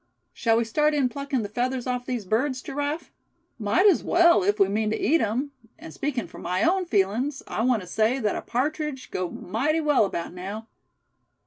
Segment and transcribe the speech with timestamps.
[0.33, 3.11] "Shall we start in plucking the feathers off these birds, Giraffe?"
[3.59, 7.43] "Might as well, if we mean to eat 'em; and speakin' for my own feelings
[7.47, 10.67] I want to say that a partridge'd go mighty well about now.